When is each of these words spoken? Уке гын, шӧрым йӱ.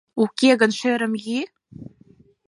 Уке 0.21 0.51
гын, 0.61 0.71
шӧрым 0.79 1.13
йӱ. 1.25 1.39